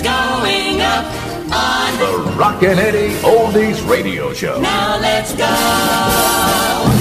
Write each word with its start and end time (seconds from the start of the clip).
Curtains 0.00 0.02
going 0.02 0.80
up 0.80 1.04
on. 1.52 1.98
The 1.98 2.32
Rockin' 2.38 2.78
Eddie 2.78 3.14
Oldies 3.20 3.86
Radio 3.88 4.32
Show. 4.32 4.60
Now 4.60 4.98
let's 4.98 5.34
go. 5.34 6.99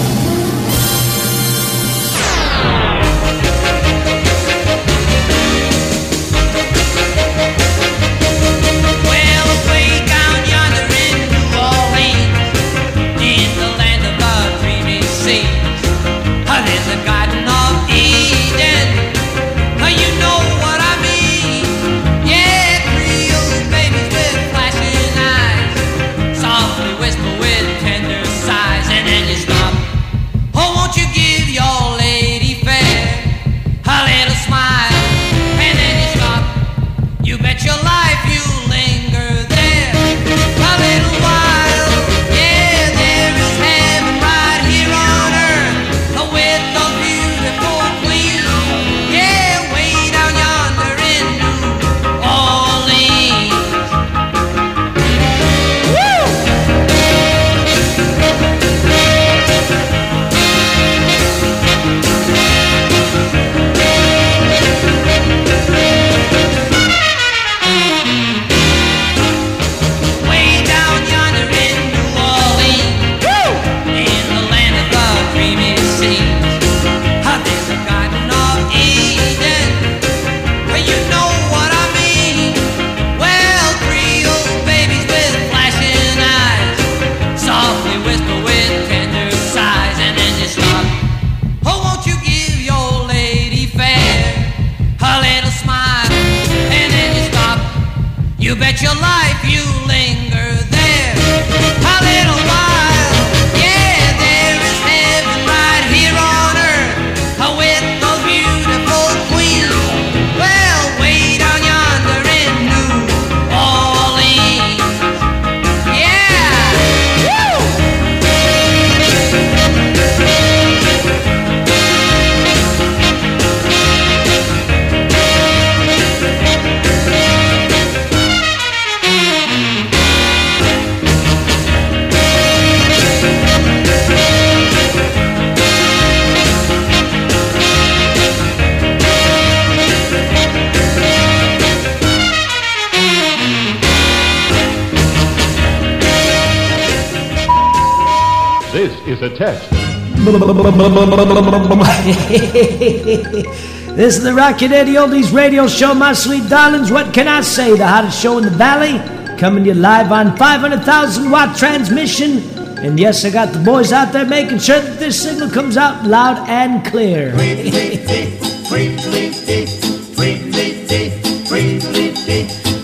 This 153.96 154.18
is 154.18 154.24
the 154.24 154.34
Rockin' 154.34 154.74
Eddie 154.74 154.96
Oldies 154.96 155.34
radio 155.34 155.68
show, 155.68 155.94
my 155.94 156.12
sweet 156.14 156.50
darlings. 156.50 156.92
What 156.92 157.14
can 157.14 157.28
I 157.30 157.42
say? 157.42 157.76
The 157.78 157.88
hottest 157.88 158.22
show 158.22 158.38
in 158.38 158.44
the 158.44 158.50
valley, 158.50 159.00
coming 159.38 159.64
to 159.64 159.70
you 159.70 159.76
live 159.76 160.12
on 160.12 160.36
500,000 160.36 161.32
watt 161.32 161.58
transmission. 161.58 162.40
And 162.80 163.00
yes, 163.00 163.24
I 163.24 163.30
got 163.30 163.54
the 163.54 163.60
boys 163.60 163.94
out 163.94 164.12
there 164.12 164.26
making 164.26 164.60
sure 164.60 164.80
that 164.82 165.00
this 165.00 165.22
signal 165.22 165.50
comes 165.50 165.78
out 165.78 166.06
loud 166.06 166.48
and 166.50 166.86
clear. 166.86 167.32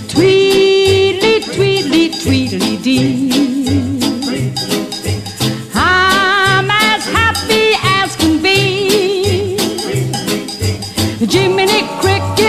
Tweedly, 0.09 1.41
tweedly, 1.41 2.09
tweedly. 2.23 3.34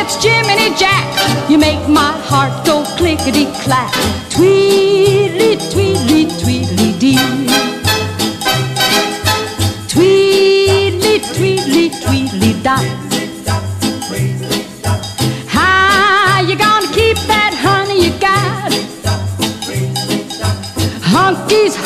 Crickets, 0.06 0.25
Jiminy 0.25 0.75
Jack, 0.77 1.50
you 1.50 1.59
make 1.59 1.89
my 1.89 2.12
heart 2.12 2.65
go 2.65 2.84
clickety 2.97 3.47
clack. 3.62 3.93
Tweedly, 4.31 5.56
tweedly, 5.71 6.27
tweedly 6.41 6.93
dee. 6.99 7.19
Tweedly, 9.89 11.21
tweedly, 11.34 11.91
tweedly 12.03 12.62
dot. 12.62 12.84
How 15.49 16.41
you 16.41 16.56
gonna 16.56 16.93
keep 16.93 17.16
that 17.27 17.55
honey 17.55 18.06
you 18.06 18.12
got? 18.21 18.72
Honkies, 21.03 21.77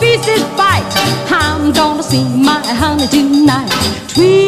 feast 0.00 0.28
is 0.28 0.42
bite. 0.56 0.84
I'm 1.30 1.72
gonna 1.72 2.02
see 2.02 2.24
my 2.24 2.62
honey 2.64 3.06
tonight. 3.08 3.70
Tweedly, 4.08 4.43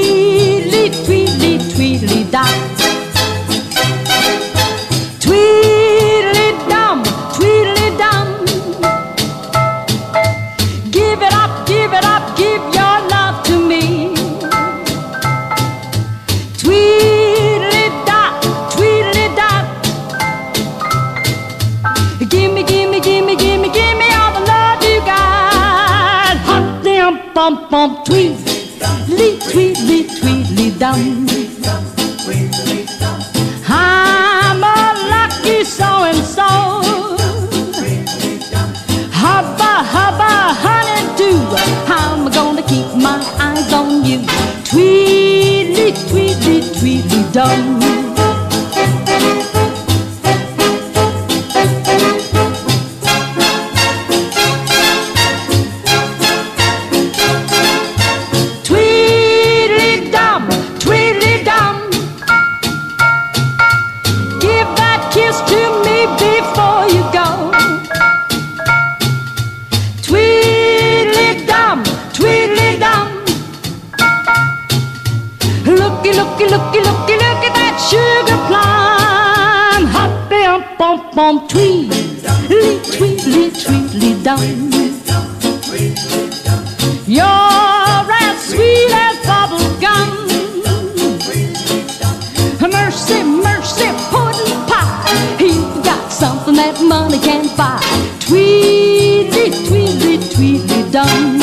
Mercy, 93.06 93.22
mercy, 93.22 93.86
pudding 94.10 94.66
pie. 94.66 95.36
You 95.38 95.62
got 95.84 96.10
something 96.10 96.56
that 96.56 96.82
money 96.82 97.20
can't 97.20 97.56
buy. 97.56 97.78
Tweedly, 98.26 99.50
tweedly, 99.68 100.18
tweedly 100.34 100.90
dum. 100.90 101.38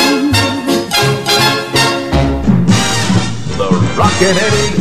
The 3.56 3.70
Rockin' 3.96 4.36
Eddie 4.36 4.73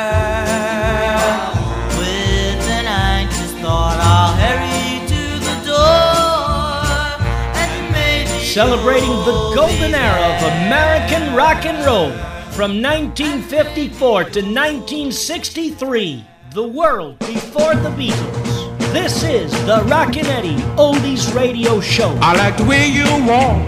With 1.98 2.68
an 2.68 2.86
anxious 2.86 3.52
thought, 3.60 3.98
I'll 4.00 4.34
hurry 4.36 5.06
to 5.06 5.22
the 5.48 5.56
door 5.70 7.20
and 7.56 7.92
maybe 7.92 8.44
Celebrating 8.44 9.16
the 9.24 9.52
golden 9.54 9.94
era 9.94 10.36
of. 10.36 10.40
American 10.70 11.34
rock 11.34 11.64
and 11.66 11.84
roll 11.84 12.10
from 12.52 12.82
1954 12.82 14.24
to 14.24 14.40
1963, 14.40 16.24
the 16.52 16.62
world 16.62 17.18
before 17.20 17.74
the 17.74 17.90
Beatles. 17.90 18.92
This 18.92 19.22
is 19.22 19.52
the 19.66 19.82
Rockin' 19.86 20.26
Eddie 20.26 20.56
Oldies 20.76 21.32
Radio 21.34 21.80
Show. 21.80 22.16
I 22.20 22.34
like 22.34 22.56
the 22.56 22.64
way 22.64 22.88
you 22.88 23.04
walk. 23.26 23.62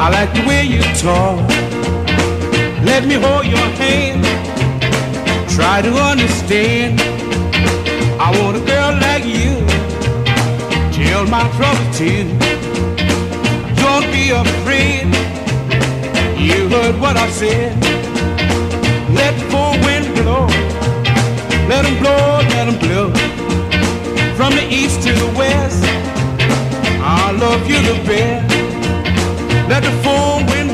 I 0.00 0.10
like 0.10 0.32
the 0.34 0.46
way 0.46 0.64
you 0.64 0.82
talk. 0.94 1.97
Let 2.84 3.06
me 3.06 3.14
hold 3.14 3.46
your 3.46 3.68
hand. 3.82 4.24
Try 5.50 5.82
to 5.82 5.92
understand. 5.92 7.00
I 8.20 8.30
want 8.40 8.56
a 8.56 8.60
girl 8.60 8.92
like 9.00 9.24
you. 9.24 9.66
Tell 10.92 11.26
my 11.26 11.44
trouble 11.56 11.88
too. 11.92 12.24
Don't 13.82 14.06
be 14.12 14.30
afraid. 14.30 15.06
You 16.38 16.68
heard 16.68 17.00
what 17.00 17.16
I 17.16 17.28
said. 17.30 17.76
Let 19.12 19.34
the 19.38 19.44
four 19.50 19.72
wind 19.84 20.14
blow. 20.14 20.46
Let 21.68 21.82
Let 21.82 21.84
'em 21.84 21.98
blow, 21.98 22.38
let 22.38 22.54
let 22.54 22.68
'em 22.68 22.78
blow. 22.78 23.06
From 24.36 24.54
the 24.54 24.66
east 24.70 25.02
to 25.02 25.12
the 25.12 25.30
west. 25.36 25.84
I 27.02 27.32
love 27.32 27.68
you 27.68 27.78
the 27.90 27.98
best. 28.06 28.54
Let 29.68 29.82
the 29.82 29.92
full 30.02 30.44
wind. 30.46 30.67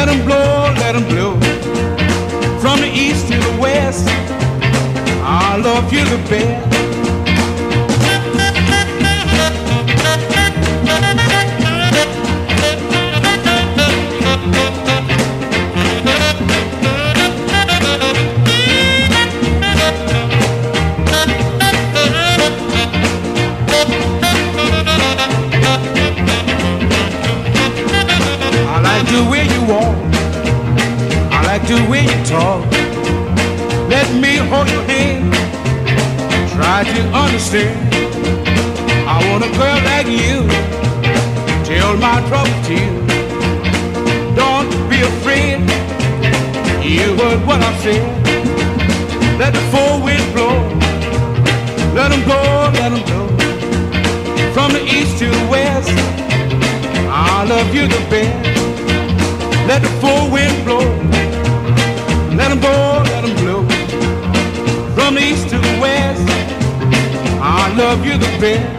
Let 0.00 0.08
'em 0.08 0.24
blow, 0.24 0.72
let 0.80 0.94
'em 0.94 1.04
blow. 1.08 1.32
From 2.58 2.80
the 2.80 2.88
east 2.88 3.28
to 3.28 3.36
the 3.38 3.54
west. 3.60 4.08
I 5.22 5.58
love 5.58 5.92
you 5.92 6.02
the 6.06 6.16
best. 6.30 6.89
The 31.70 31.88
way 31.88 32.02
you 32.02 32.24
talk. 32.24 32.66
Let 33.88 34.08
me 34.22 34.38
hold 34.50 34.68
your 34.70 34.82
hand. 34.90 35.32
Try 36.54 36.82
to 36.82 37.02
understand. 37.14 37.78
I 39.06 39.16
want 39.30 39.44
a 39.44 39.50
girl 39.54 39.78
like 39.90 40.08
you. 40.08 40.38
Tell 41.64 41.96
my 41.96 42.18
trouble 42.26 42.58
to 42.66 42.74
you. 42.74 42.94
Don't 44.34 44.70
be 44.90 44.98
afraid. 45.12 45.60
You 46.82 47.14
heard 47.20 47.46
what 47.46 47.62
I 47.62 47.72
said. 47.84 48.02
Let 49.38 49.52
the 49.52 49.64
four 49.70 50.02
wind 50.02 50.26
blow. 50.34 50.56
Let 51.94 52.10
'em 52.10 52.22
blow, 52.24 52.70
let 52.80 52.90
'em 52.90 53.02
blow. 53.08 53.28
From 54.54 54.72
the 54.72 54.82
east 54.96 55.18
to 55.20 55.26
the 55.26 55.44
west. 55.54 55.94
I 57.08 57.44
love 57.44 57.72
you 57.72 57.86
the 57.86 58.02
best. 58.10 58.34
Let 59.68 59.82
the 59.82 59.92
full 60.00 60.30
wind 60.30 60.64
blow. 60.64 61.09
Blow, 62.60 63.02
let 63.04 63.24
'em 63.24 63.34
blow. 63.36 63.62
From 64.94 65.14
the 65.14 65.22
east 65.22 65.48
to 65.48 65.58
the 65.58 65.78
west. 65.80 66.28
I 67.42 67.72
love 67.74 68.04
you 68.04 68.18
the 68.18 68.32
best. 68.38 68.76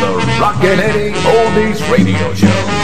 The 0.00 0.10
Rockin' 0.40 0.80
Eddie 0.80 1.12
Oldies 1.34 1.80
Radio 1.90 2.34
Show. 2.34 2.83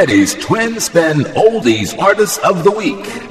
Betty's 0.00 0.34
Twin 0.34 0.80
Spin 0.80 1.24
Oldies 1.36 1.94
Artist 1.98 2.40
of 2.40 2.64
the 2.64 2.70
Week. 2.70 3.29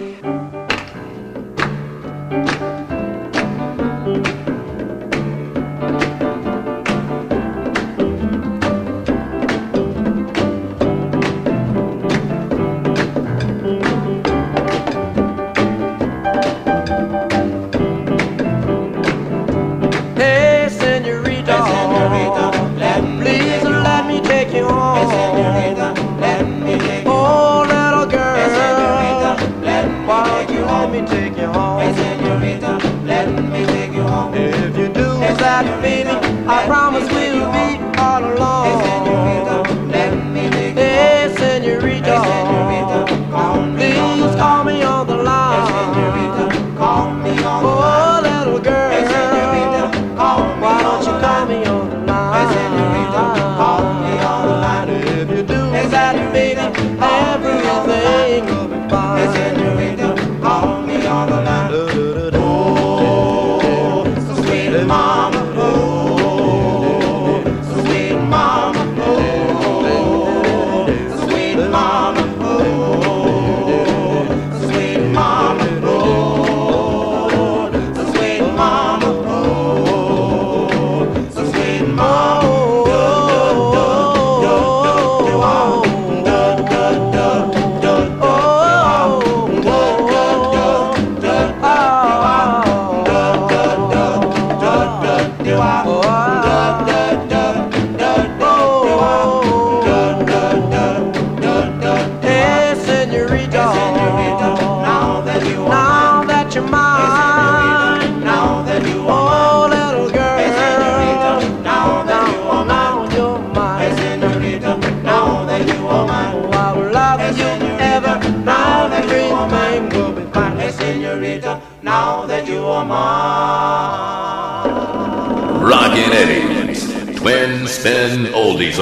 Earth 128.72 128.82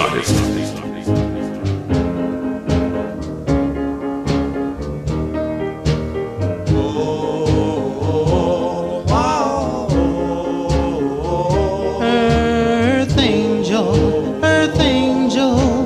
angel, 13.17 14.43
earth 14.43 14.79
angel. 14.81 15.76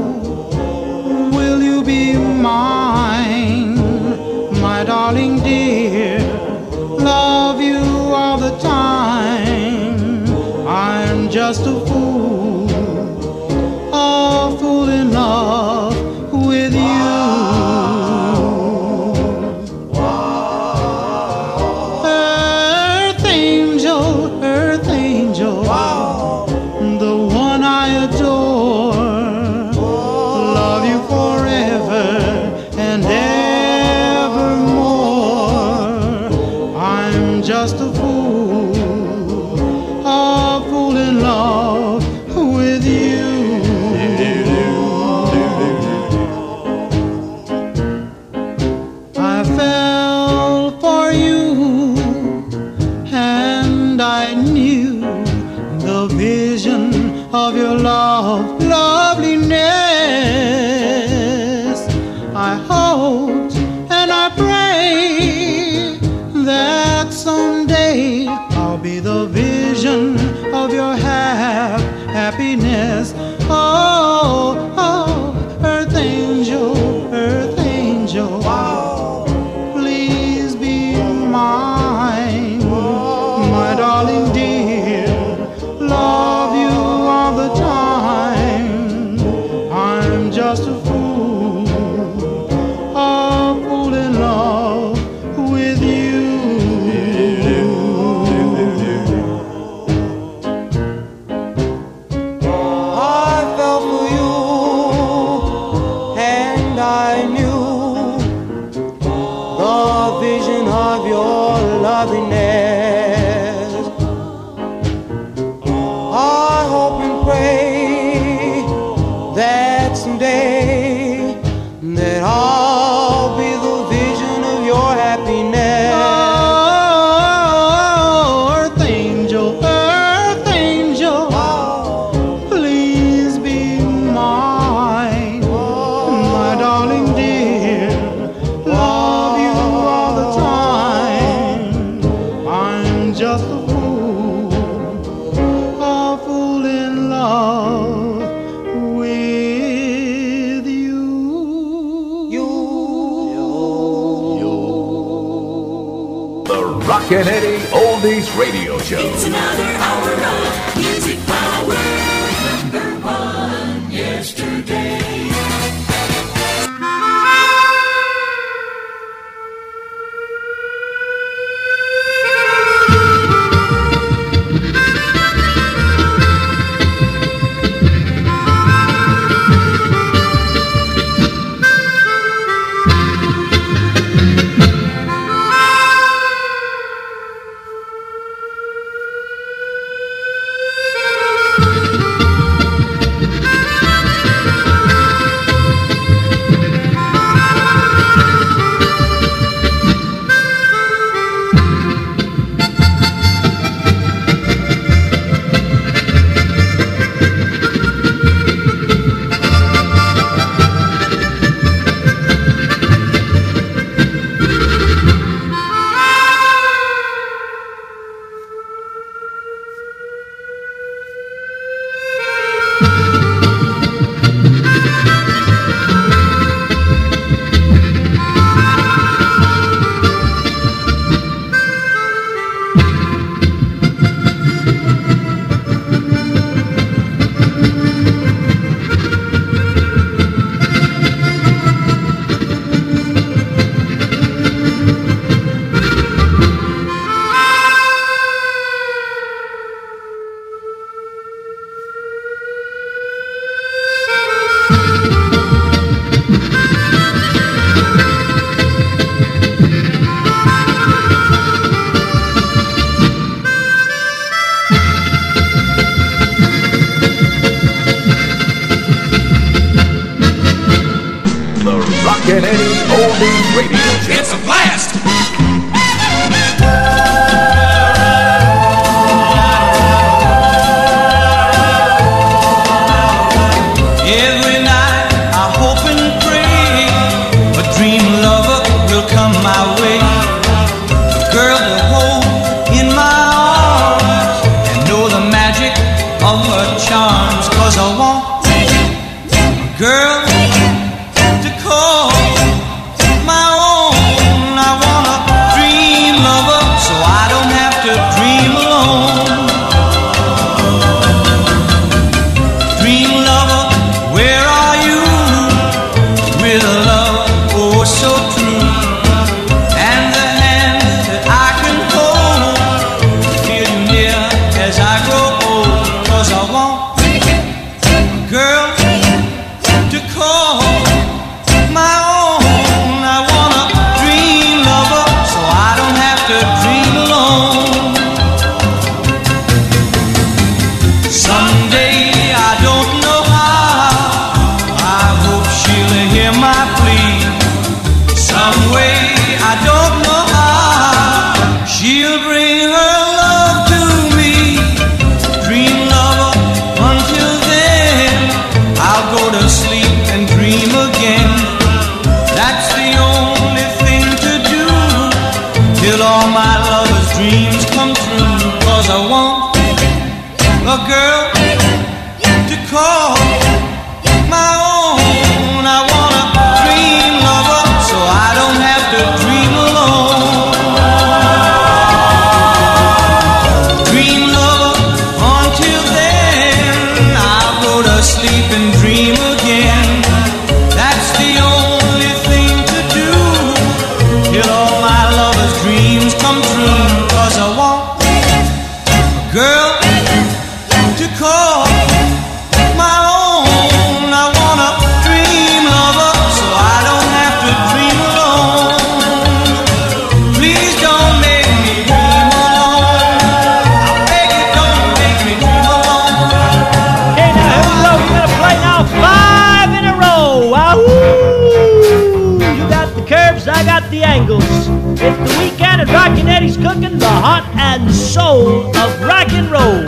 soul 428.12 428.68
of 428.76 429.02
rock 429.04 429.32
and 429.32 429.50
roll. 429.50 429.88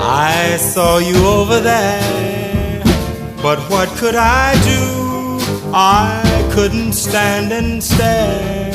I 0.00 0.56
saw 0.56 0.96
you 0.96 1.16
over 1.26 1.60
there, 1.60 2.82
but 3.42 3.58
what 3.68 3.90
could 3.98 4.14
I 4.14 4.54
do? 4.64 5.38
I 5.74 6.22
couldn't 6.54 6.94
stand 6.94 7.52
and 7.52 7.84
stare, 7.84 8.72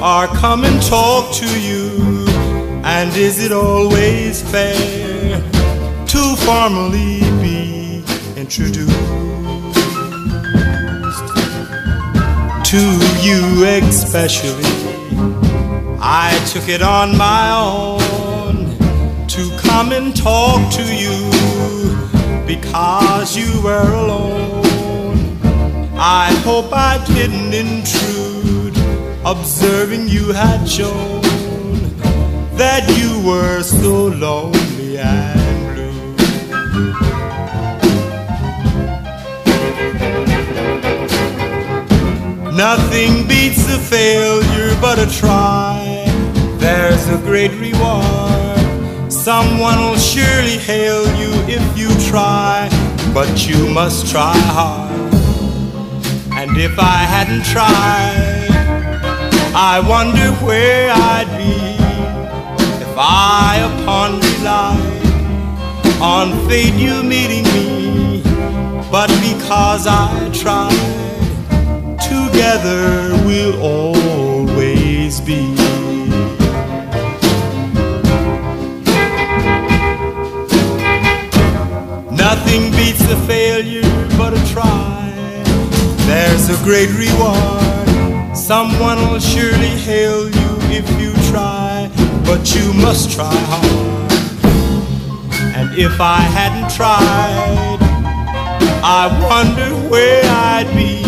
or 0.00 0.28
come 0.38 0.62
and 0.64 0.80
talk 0.82 1.34
to 1.34 1.48
you. 1.60 1.90
And 2.84 3.10
is 3.16 3.44
it 3.44 3.50
always 3.50 4.42
fair 4.48 5.40
to 6.06 6.36
formally 6.46 7.22
be 7.42 8.04
introduced 8.36 8.94
to 12.70 12.82
you, 13.26 13.64
especially? 13.64 14.95
I 16.08 16.38
took 16.52 16.68
it 16.68 16.82
on 16.82 17.18
my 17.18 17.50
own 17.50 19.26
to 19.26 19.50
come 19.58 19.90
and 19.90 20.14
talk 20.14 20.72
to 20.74 20.84
you 20.84 21.18
because 22.46 23.36
you 23.36 23.60
were 23.60 23.92
alone. 23.92 24.62
I 25.98 26.32
hope 26.44 26.72
I 26.72 27.04
didn't 27.06 27.52
intrude, 27.52 28.76
observing 29.24 30.06
you 30.06 30.32
had 30.32 30.64
shown 30.68 31.22
that 32.56 32.88
you 32.96 33.20
were 33.28 33.64
so 33.64 34.06
lonely 34.06 34.98
and 34.98 35.74
blue. 35.74 36.12
Nothing 42.56 43.26
beats 43.26 43.66
a 43.74 43.78
failure 43.80 44.76
but 44.80 45.00
a 45.00 45.06
try. 45.10 45.85
There's 46.78 47.08
a 47.08 47.16
great 47.24 47.52
reward. 47.52 49.10
Someone 49.10 49.78
will 49.78 49.96
surely 49.96 50.58
hail 50.58 51.06
you 51.16 51.32
if 51.48 51.64
you 51.76 51.88
try, 52.10 52.68
but 53.14 53.48
you 53.48 53.66
must 53.70 54.10
try 54.10 54.36
hard. 54.36 54.92
And 56.32 56.54
if 56.58 56.78
I 56.78 56.98
hadn't 57.14 57.46
tried, 57.46 58.50
I 59.54 59.80
wonder 59.88 60.28
where 60.44 60.90
I'd 60.92 61.30
be 61.38 61.56
if 62.84 62.94
I 62.94 63.56
upon 63.72 64.20
relied 64.20 65.16
on 66.02 66.46
fate 66.46 66.74
you 66.74 67.02
meeting 67.02 67.44
me. 67.56 68.22
But 68.92 69.08
because 69.24 69.86
I 69.88 70.30
tried, 70.34 70.76
together 71.98 73.16
we'll 73.24 73.62
always 73.62 74.25
Nothing 82.30 82.72
beats 82.72 83.08
a 83.08 83.16
failure 83.18 83.88
but 84.18 84.34
a 84.34 84.52
try. 84.52 85.12
There's 86.08 86.48
a 86.50 86.58
great 86.64 86.90
reward. 86.90 88.36
Someone 88.36 88.98
will 89.08 89.20
surely 89.20 89.74
hail 89.86 90.24
you 90.24 90.50
if 90.78 90.86
you 91.00 91.12
try, 91.30 91.88
but 92.24 92.52
you 92.52 92.72
must 92.82 93.12
try 93.12 93.32
hard. 93.32 94.12
And 95.54 95.78
if 95.78 96.00
I 96.00 96.18
hadn't 96.38 96.68
tried, 96.74 97.78
I 98.82 99.04
wonder 99.30 99.70
where 99.88 100.24
I'd 100.24 100.68
be 100.74 101.02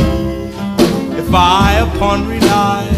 if 1.19 1.35
I 1.35 1.81
upon 1.81 2.29
relied 2.29 2.95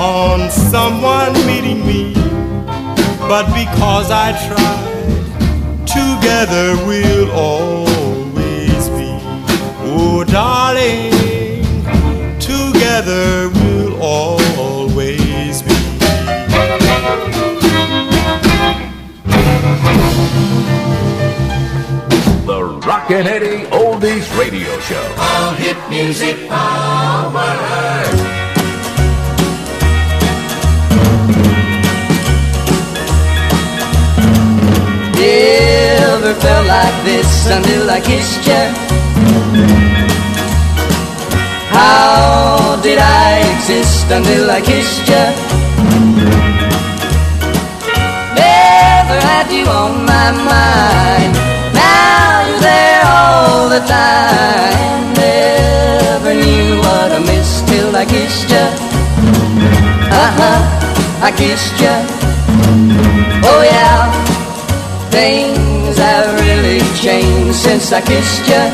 on 0.00 0.50
someone 0.50 1.34
meeting 1.46 1.86
me. 1.86 2.14
But 3.30 3.46
because 3.54 4.10
I 4.10 4.32
tried, 4.48 4.79
together 6.20 6.76
we'll 6.86 7.30
always 7.30 8.88
be. 8.90 9.08
Oh, 9.82 10.22
darling, 10.26 11.10
together 12.38 13.48
we'll 13.48 14.02
always 14.02 15.62
be. 15.62 15.74
The 22.46 22.80
Rockin' 22.86 23.26
Eddie 23.26 23.64
Oldies 23.70 24.38
Radio 24.38 24.78
Show. 24.80 25.14
All 25.18 25.54
hit 25.54 25.76
music 25.88 26.48
power. 26.48 28.39
Never 36.30 36.42
felt 36.42 36.66
like 36.68 37.04
this 37.04 37.50
until 37.50 37.90
I 37.90 38.00
kissed 38.00 38.46
you. 38.46 38.64
How 41.74 42.78
did 42.84 42.98
I 42.98 43.40
exist 43.52 44.06
until 44.08 44.48
I 44.48 44.60
kissed 44.60 45.08
you? 45.10 45.26
Never 48.38 49.18
had 49.26 49.50
you 49.50 49.66
on 49.66 50.04
my 50.06 50.30
mind. 50.30 51.32
Now 51.74 52.46
you're 52.46 52.60
there 52.60 53.02
all 53.10 53.68
the 53.68 53.82
time. 53.90 55.12
Never 55.14 56.32
knew 56.32 56.78
what 56.78 57.10
I 57.10 57.18
missed 57.26 57.66
till 57.66 57.96
I 57.96 58.04
kissed 58.04 58.50
you. 58.50 58.66
Uh 60.14 60.30
huh, 60.38 61.26
I 61.26 61.32
kissed 61.32 61.80
you. 61.82 61.96
Oh 63.50 63.62
yeah. 63.64 64.30
Things 65.10 65.79
have 66.00 66.32
really 66.40 66.80
changed 66.96 67.54
since 67.54 67.92
I 67.92 68.00
kissed 68.00 68.46
you. 68.48 68.64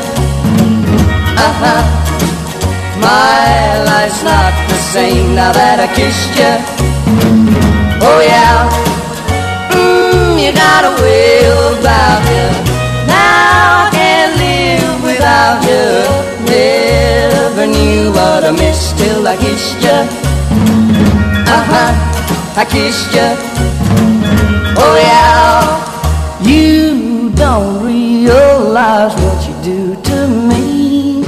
Uh 1.45 1.53
huh. 1.61 1.83
My 2.99 3.83
life's 3.83 4.23
not 4.23 4.53
the 4.71 4.79
same 4.95 5.35
now 5.35 5.51
that 5.51 5.77
I 5.85 5.87
kissed 5.99 6.33
you. 6.39 6.53
Oh 8.01 8.19
yeah. 8.23 8.69
Mmm, 9.75 10.39
you 10.43 10.51
got 10.53 10.81
a 10.91 10.93
way 11.03 11.43
about 11.75 12.23
you. 12.31 12.47
Now 13.11 13.85
I 13.85 13.89
can't 13.91 14.33
live 14.43 14.97
without 15.03 15.59
you. 15.69 15.85
Never 16.47 17.67
knew 17.67 18.11
what 18.11 18.43
I 18.45 18.51
missed 18.51 18.97
till 18.97 19.27
I 19.27 19.35
kissed 19.35 19.81
you. 19.83 19.99
Uh 21.55 21.63
huh. 21.71 21.91
I 22.55 22.63
kissed 22.65 23.13
you. 23.13 23.76
Don't 27.57 27.83
realize 27.83 29.13
what 29.23 29.39
you 29.47 29.55
do 29.63 29.81
to 30.09 30.17
me. 30.49 31.23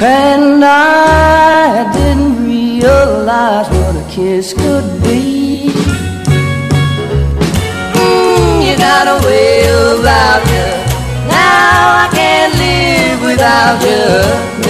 And 0.00 0.64
I 0.64 1.90
didn't 1.92 2.46
realize 2.46 3.68
what 3.76 3.94
a 4.02 4.06
kiss 4.08 4.54
could 4.54 4.88
be. 5.02 5.72
Mm, 7.98 8.56
you 8.66 8.74
got 8.88 9.06
a 9.14 9.16
way 9.26 9.64
about 9.98 10.42
you. 10.54 10.68
Now 11.38 12.04
I 12.04 12.08
can't 12.18 12.54
live 12.64 13.20
without 13.30 13.78
you. 13.90 14.06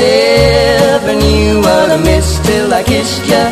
Never 0.01 1.15
knew 1.23 1.59
what 1.67 1.91
I 1.97 1.99
missed 2.03 2.45
till 2.47 2.73
I 2.73 2.83
kissed 2.83 3.27
you. 3.33 3.45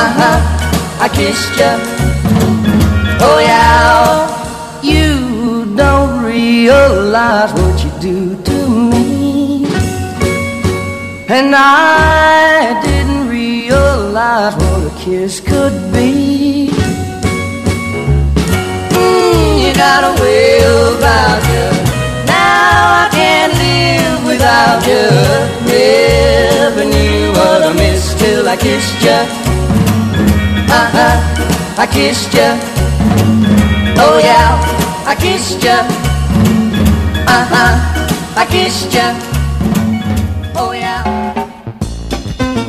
Uh 0.00 0.10
huh, 0.18 0.38
I 1.04 1.08
kissed 1.18 1.54
you. 1.62 1.74
Oh 3.20 3.38
yeah, 3.40 4.47
realize 6.38 7.52
what 7.58 7.76
you 7.84 7.90
do 8.08 8.18
to 8.48 8.58
me. 8.90 9.66
And 11.36 11.50
I 11.54 12.80
didn't 12.86 13.24
realize 13.28 14.54
what 14.60 14.80
a 14.90 14.94
kiss 15.04 15.40
could 15.40 15.76
be. 15.92 16.70
Mm, 18.98 19.50
you 19.62 19.70
got 19.84 20.02
a 20.10 20.12
way 20.22 20.62
about 20.90 21.40
you. 21.52 21.66
Now 22.34 23.02
I 23.02 23.06
can't 23.18 23.54
live 23.64 24.20
without 24.30 24.80
you. 24.90 25.06
Never 25.72 26.84
knew 26.94 27.22
what 27.38 27.58
I 27.68 27.72
missed 27.82 28.14
till 28.20 28.44
I 28.54 28.56
kissed 28.66 29.00
you. 29.06 29.20
Uh 30.80 30.88
huh, 30.96 31.16
I 31.82 31.86
kissed 31.96 32.32
you. 32.38 32.50
Oh 34.04 34.16
yeah, 34.28 34.50
I 35.10 35.14
kissed 35.24 35.64
ya. 35.64 36.07
Uh 37.30 37.44
huh, 37.52 38.40
I 38.40 38.46
kissed 38.46 38.94
ya. 38.94 39.12
Oh 40.56 40.72
yeah. 40.72 41.04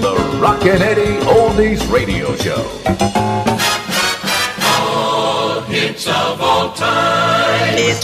The 0.03 0.13
Rockin' 0.37 0.81
Eddie 0.81 1.15
Oldies 1.25 1.81
Radio 1.89 2.35
Show. 2.35 2.63
All 4.75 5.61
hits 5.61 6.07
of 6.07 6.41
all 6.41 6.73
time. 6.73 7.75
It's 7.77 8.03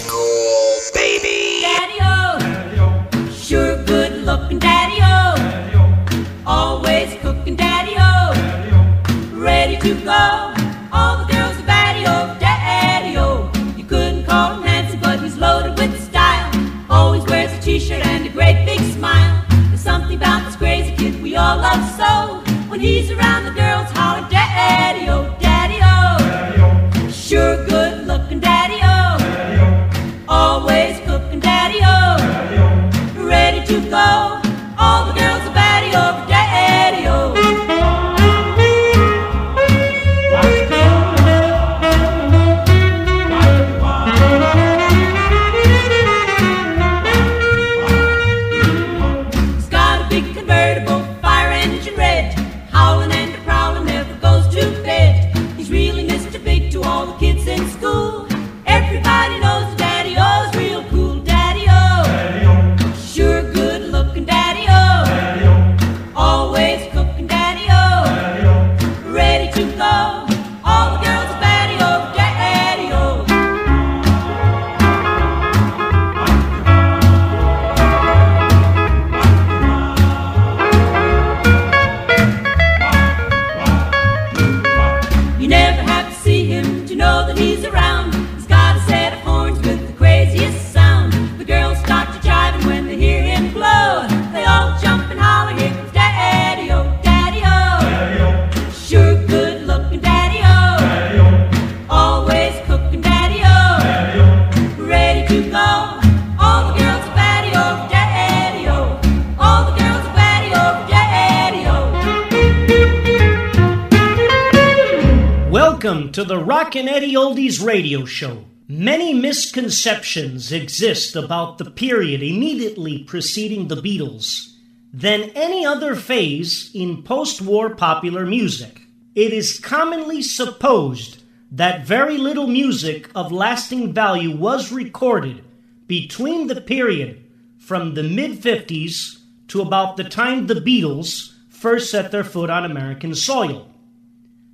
show. 118.05 118.45
Many 118.67 119.13
misconceptions 119.13 120.51
exist 120.51 121.15
about 121.15 121.59
the 121.59 121.69
period 121.69 122.23
immediately 122.23 123.03
preceding 123.03 123.67
the 123.67 123.75
Beatles 123.75 124.53
than 124.91 125.31
any 125.35 125.65
other 125.65 125.95
phase 125.95 126.71
in 126.73 127.03
post 127.03 127.41
war 127.41 127.75
popular 127.75 128.25
music. 128.25 128.81
It 129.13 129.33
is 129.33 129.59
commonly 129.59 130.21
supposed 130.21 131.21
that 131.51 131.85
very 131.85 132.17
little 132.17 132.47
music 132.47 133.09
of 133.13 133.31
lasting 133.31 133.93
value 133.93 134.35
was 134.35 134.71
recorded 134.71 135.43
between 135.87 136.47
the 136.47 136.59
period 136.59 137.23
from 137.59 137.93
the 137.93 138.03
mid 138.03 138.41
50s 138.41 139.19
to 139.47 139.61
about 139.61 139.95
the 139.95 140.03
time 140.03 140.47
the 140.47 140.55
Beatles 140.55 141.33
first 141.49 141.91
set 141.91 142.11
their 142.11 142.23
foot 142.23 142.49
on 142.49 142.65
American 142.65 143.13
soil. 143.13 143.69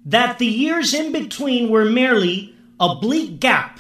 That 0.06 0.40
the 0.40 0.48
years 0.48 0.94
in 0.94 1.12
between 1.12 1.70
were 1.70 1.86
merely 1.86 2.51
a 2.82 2.96
bleak 2.96 3.39
gap 3.39 3.80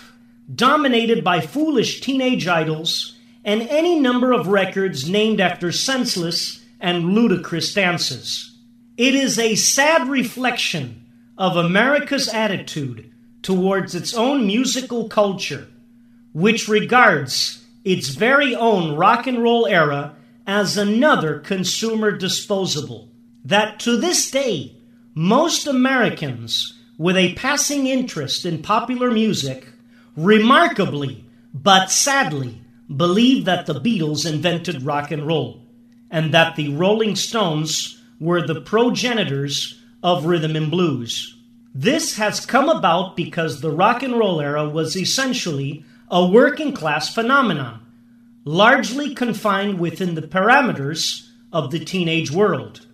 dominated 0.53 1.23
by 1.23 1.41
foolish 1.41 2.01
teenage 2.01 2.47
idols 2.47 3.17
and 3.43 3.63
any 3.63 3.99
number 3.99 4.31
of 4.31 4.47
records 4.47 5.09
named 5.09 5.41
after 5.41 5.71
senseless 5.71 6.63
and 6.79 7.15
ludicrous 7.15 7.73
dances. 7.73 8.55
It 8.97 9.15
is 9.15 9.39
a 9.39 9.55
sad 9.55 10.07
reflection 10.07 11.03
of 11.35 11.57
America's 11.57 12.27
attitude 12.27 13.11
towards 13.41 13.95
its 13.95 14.13
own 14.13 14.45
musical 14.45 15.09
culture, 15.09 15.67
which 16.31 16.67
regards 16.67 17.65
its 17.83 18.09
very 18.09 18.53
own 18.53 18.95
rock 18.95 19.25
and 19.25 19.41
roll 19.41 19.65
era 19.65 20.15
as 20.45 20.77
another 20.77 21.39
consumer 21.39 22.11
disposable. 22.11 23.09
That 23.43 23.79
to 23.79 23.97
this 23.97 24.29
day, 24.29 24.75
most 25.15 25.65
Americans 25.65 26.77
with 27.01 27.17
a 27.17 27.33
passing 27.33 27.87
interest 27.87 28.45
in 28.45 28.61
popular 28.61 29.09
music 29.09 29.67
remarkably 30.15 31.25
but 31.51 31.89
sadly 31.89 32.61
believe 32.95 33.45
that 33.45 33.65
the 33.65 33.73
Beatles 33.73 34.31
invented 34.31 34.83
rock 34.83 35.09
and 35.09 35.25
roll 35.25 35.65
and 36.11 36.31
that 36.31 36.55
the 36.55 36.69
Rolling 36.69 37.15
Stones 37.15 37.99
were 38.19 38.45
the 38.45 38.61
progenitors 38.61 39.81
of 40.03 40.25
rhythm 40.25 40.55
and 40.55 40.69
blues. 40.69 41.35
This 41.73 42.17
has 42.17 42.45
come 42.45 42.69
about 42.69 43.15
because 43.15 43.61
the 43.61 43.71
rock 43.71 44.03
and 44.03 44.13
roll 44.13 44.39
era 44.39 44.69
was 44.69 44.95
essentially 44.95 45.83
a 46.11 46.23
working 46.23 46.71
class 46.71 47.11
phenomenon, 47.11 47.83
largely 48.45 49.15
confined 49.15 49.79
within 49.79 50.13
the 50.13 50.21
parameters 50.21 51.27
of 51.51 51.71
the 51.71 51.83
teenage 51.83 52.29
world. 52.29 52.85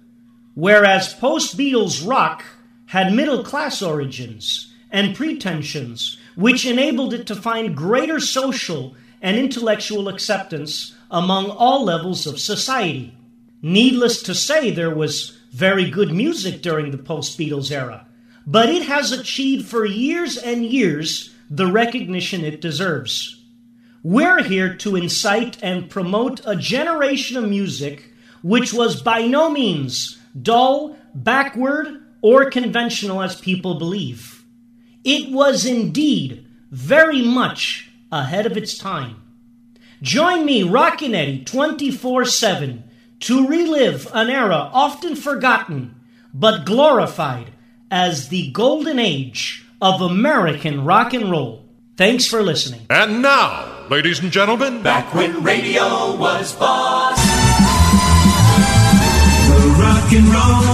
Whereas 0.54 1.13
post 1.13 1.58
Beatles 1.58 2.08
rock 2.08 2.46
had 2.88 3.13
middle 3.13 3.43
class 3.43 3.82
origins 3.82 4.73
and 4.91 5.15
pretensions, 5.15 6.17
which 6.36 6.65
enabled 6.65 7.13
it 7.13 7.28
to 7.28 7.36
find 7.36 7.76
greater 7.78 8.19
social 8.19 8.95
and 9.21 9.38
intellectual 9.38 10.10
acceptance 10.10 10.95
among 11.10 11.50
all 11.50 11.84
levels 11.84 12.28
of 12.28 12.39
society. 12.39 13.15
Needless 13.62 14.21
to 14.23 14.36
say, 14.36 14.71
there 14.71 14.93
was 14.93 15.38
very 15.52 15.89
good 15.89 16.12
music 16.12 16.62
during 16.62 16.91
the 16.91 16.97
post 16.97 17.38
Beatles 17.38 17.71
era 17.71 18.08
but 18.47 18.69
it 18.69 18.84
has 18.84 19.12
achieved 19.12 19.67
for 19.67 19.86
years 19.86 20.38
and 20.38 20.63
years 20.63 21.36
the 21.50 21.67
recognition 21.67 22.45
it 22.45 22.62
deserves. 22.62 23.43
We're 24.04 24.41
here 24.41 24.73
to 24.78 24.95
incite 24.95 25.62
and 25.62 25.89
promote 25.89 26.39
a 26.45 26.56
generation 26.56 27.36
of 27.36 27.50
music 27.50 28.13
which 28.41 28.71
was 28.71 29.02
by 29.02 29.28
no 29.28 29.50
means 29.50 30.17
dull, 30.41 30.97
backward, 31.13 32.06
or 32.21 32.49
conventional 32.49 33.21
as 33.21 33.39
people 33.39 33.77
believe. 33.80 34.43
It 35.03 35.32
was 35.32 35.65
indeed 35.65 36.45
very 36.71 37.21
much 37.21 37.89
ahead 38.12 38.45
of 38.45 38.58
its 38.58 38.77
time. 38.77 39.21
Join 40.01 40.45
me, 40.45 40.63
Rockin' 40.63 41.15
Eddie, 41.15 41.43
24 41.43 42.25
7 42.25 42.84
to 43.19 43.47
relive 43.47 44.08
an 44.13 44.30
era 44.30 44.69
often 44.73 45.15
forgotten 45.15 45.95
but 46.34 46.65
glorified 46.65 47.51
as 47.89 48.30
the 48.30 48.51
golden 48.51 48.99
age 48.99 49.65
of 49.82 50.01
American 50.01 50.84
rock 50.84 51.13
and 51.13 51.32
roll. 51.32 51.65
Thanks 51.95 52.27
for 52.27 52.43
listening. 52.43 52.86
And 52.91 53.21
now, 53.23 53.88
ladies 53.89 54.19
and 54.19 54.32
gentlemen, 54.32 54.84
back 54.84 55.13
when 55.15 55.43
radio 55.43 56.15
was 56.15 56.53
boss. 56.56 57.17
The 59.47 59.67
Rock 59.80 60.13
and 60.13 60.27
Roll 60.27 60.66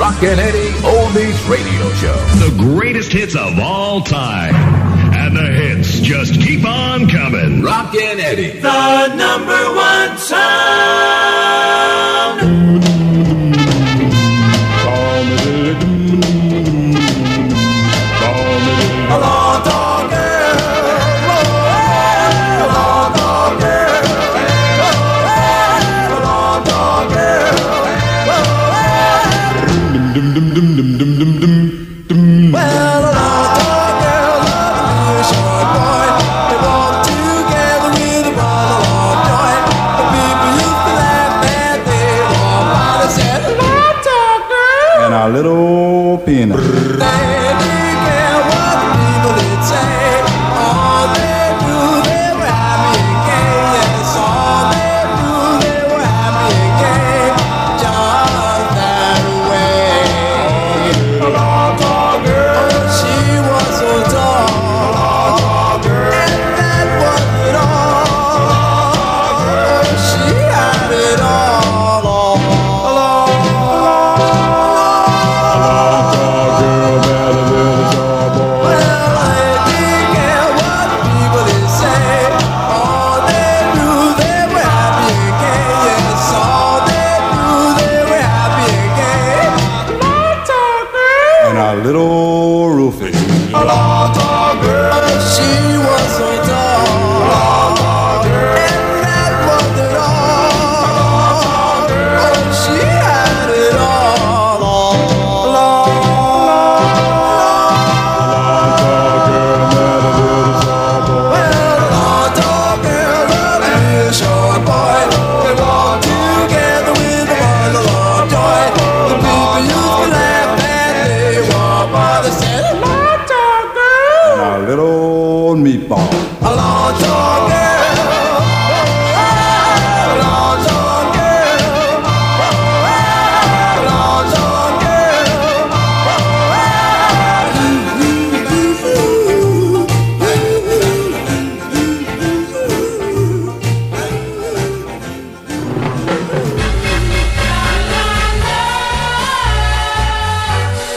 Rockin' 0.00 0.38
Eddie 0.38 0.72
Oldies 0.80 1.46
Radio 1.46 1.92
Show. 1.96 2.16
The 2.38 2.56
greatest 2.58 3.12
hits 3.12 3.36
of 3.36 3.58
all 3.58 4.00
time. 4.00 4.54
And 4.54 5.36
the 5.36 5.44
hits 5.44 6.00
just 6.00 6.40
keep 6.40 6.64
on 6.64 7.06
coming. 7.06 7.60
Rockin' 7.60 8.18
Eddie. 8.18 8.60
The 8.60 9.14
number 9.14 9.74
one 9.74 10.16
sound. 10.16 11.20
A 19.10 19.39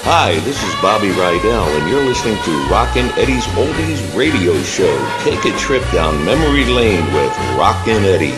Hi, 0.05 0.37
this 0.41 0.61
is 0.61 0.75
Bobby 0.81 1.11
Rydell, 1.11 1.79
and 1.79 1.89
you're 1.89 2.03
listening 2.03 2.35
to 2.43 2.51
Rockin' 2.67 3.05
Eddie's 3.17 3.45
Oldies 3.55 4.13
Radio 4.13 4.61
Show. 4.63 4.93
Take 5.23 5.45
a 5.45 5.57
trip 5.57 5.81
down 5.93 6.25
memory 6.25 6.65
lane 6.65 7.05
with 7.13 7.31
Rockin' 7.57 8.03
Eddie. 8.03 8.35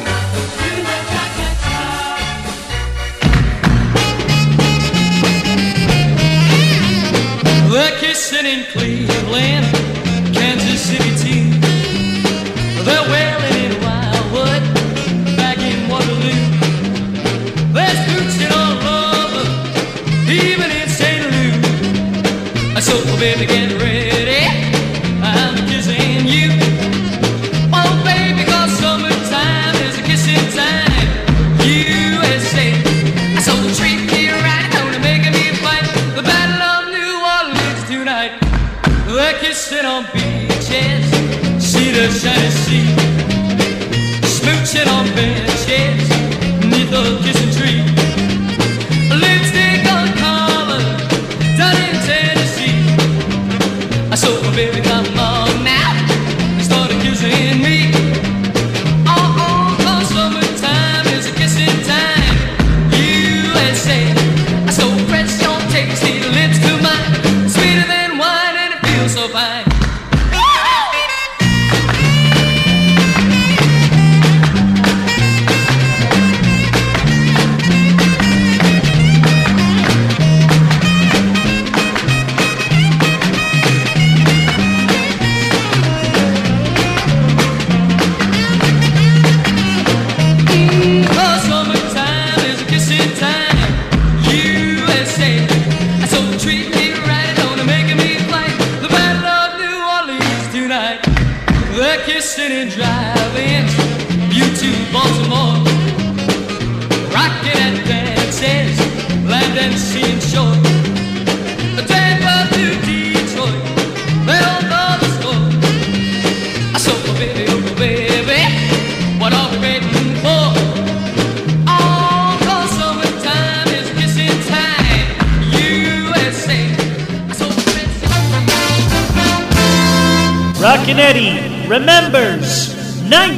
The 7.74 7.98
kissing 8.00 8.46
in 8.46 8.66
Cleveland. 8.66 9.95
baby, 23.18 23.44
again. 23.46 23.65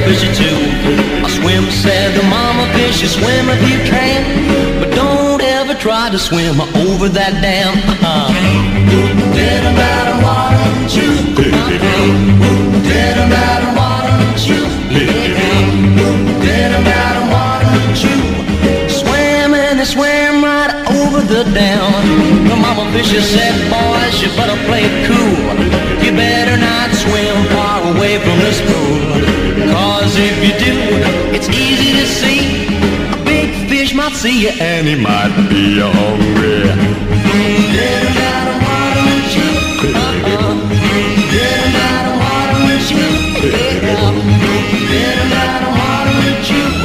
fishy 0.07 0.31
too. 0.39 0.59
A 1.27 1.29
swimmer 1.29 1.71
said 1.71 2.15
"The 2.15 2.23
mama 2.23 2.65
fish, 2.75 3.03
you 3.03 3.09
swim 3.09 3.51
if 3.51 3.61
you 3.71 3.79
can, 3.91 4.23
but 4.81 4.91
don't 4.95 5.43
ever 5.43 5.75
try 5.75 6.11
to 6.11 6.19
swim 6.19 6.61
over 6.87 7.09
that 7.09 7.33
dam. 7.43 7.75
Uh-uh. 7.93 8.31
Dead 9.35 9.65
about 9.73 10.07
a 10.15 10.17
water, 10.27 10.67
you. 10.97 11.11
Dead 12.87 13.17
about 13.27 13.61
a 13.67 13.71
water, 13.81 14.17
you. 14.47 14.63
Dead 16.47 16.73
about 16.83 17.15
a 17.23 17.25
water, 17.35 17.75
you. 18.03 18.17
Swim 18.89 19.51
and 19.55 19.81
they 19.81 19.89
swam 19.95 20.45
right 20.45 20.73
over 21.01 21.21
the 21.35 21.43
dam. 21.51 21.91
The 22.49 22.57
mama 22.65 22.85
fish 22.93 23.11
said, 23.35 23.55
boys, 23.75 24.15
you 24.23 24.29
better 24.39 24.59
play 24.69 24.85
it 24.87 24.97
cool. 25.11 25.51
You 26.05 26.13
better 26.13 26.57
not 26.57 26.95
swim 26.95 27.37
far 27.55 27.79
away 27.93 28.15
from 28.25 28.39
this 28.47 28.61
pool 28.71 29.26
if 30.19 30.37
you 30.45 30.53
do, 30.65 30.73
it's 31.35 31.49
easy 31.49 31.93
to 31.93 32.07
see. 32.07 32.67
A 33.13 33.25
big 33.25 33.69
fish 33.69 33.95
might 33.95 34.13
see 34.13 34.43
you 34.43 34.53
and 34.61 34.87
he 34.87 34.95
might 34.95 35.35
be 35.49 35.79
hungry. 35.81 36.65
Get 37.77 38.03
him 38.03 38.17
out 38.33 38.49
of 38.53 38.59
water 38.65 39.05
and 39.13 39.25
shoot. 39.33 39.61
Get 41.33 41.59
him 41.65 41.77
out 41.89 42.07
of 42.11 42.17
water 42.25 42.61
and 42.73 42.83
shoot. 42.89 43.43
Get 43.43 43.85
him 45.21 45.33
out 45.33 45.63
of 45.63 45.73
water 45.77 46.17
and 46.29 46.45
shoot. 46.47 46.76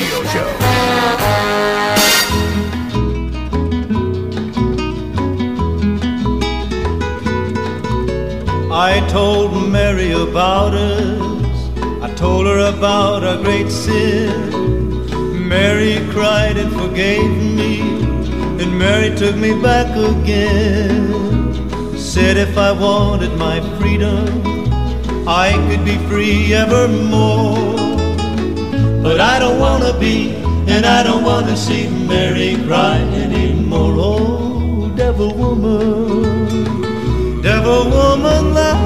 Radio 0.00 0.24
Show. 0.32 0.48
I 8.72 9.06
told 9.10 9.70
Mary 9.70 10.12
about 10.12 10.72
us. 10.74 11.70
I 12.02 12.10
told 12.14 12.46
her 12.46 12.60
about 12.74 13.24
our 13.24 13.36
great 13.42 13.70
sin. 13.70 14.30
Mary 15.46 15.98
cried 16.12 16.56
and 16.56 16.72
forgave 16.72 17.36
me. 17.58 17.80
And 18.62 18.78
Mary 18.78 19.14
took 19.14 19.36
me 19.36 19.52
back 19.60 19.94
again. 19.94 21.12
Said 21.98 22.38
if 22.38 22.56
I 22.56 22.72
wanted 22.72 23.36
my 23.36 23.60
freedom, 23.78 24.24
I 25.28 25.52
could 25.68 25.84
be 25.84 25.98
free 26.08 26.54
evermore. 26.54 27.79
But 29.02 29.18
I 29.18 29.38
don't 29.38 29.58
wanna 29.58 29.98
be, 29.98 30.34
and 30.66 30.84
I 30.84 31.02
don't 31.02 31.24
wanna 31.24 31.56
see 31.56 31.88
Mary 31.88 32.56
cry 32.66 32.98
anymore. 33.24 33.94
Oh, 33.96 34.92
devil 34.94 35.34
woman, 35.34 37.40
devil 37.40 37.88
woman, 37.88 38.52
let 38.52 38.78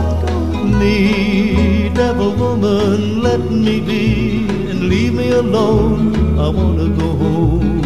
me, 0.81 1.91
devil 1.95 2.31
woman, 2.33 3.23
let 3.23 3.41
me 3.51 3.81
be, 3.81 4.47
and 4.71 4.89
leave 4.89 5.15
me 5.15 5.31
alone. 5.31 6.15
I 6.39 6.49
wanna 6.49 6.89
go 6.91 7.09
home. 7.25 7.81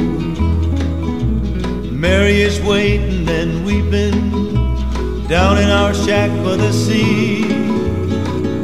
Mary 1.91 2.43
is 2.43 2.61
waiting 2.61 3.27
and 3.29 3.65
weeping 3.65 4.19
down 5.29 5.57
in 5.57 5.71
our 5.71 5.95
shack 5.95 6.31
by 6.45 6.57
the 6.57 6.73
sea. 6.73 7.47